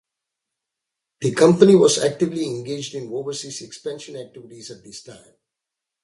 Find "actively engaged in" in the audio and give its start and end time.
1.99-3.13